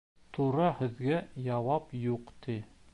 Тура 0.37 0.69
һүҙгә 0.79 1.21
яуап 1.51 1.97
юҡ 2.09 2.35
ти. 2.47 2.59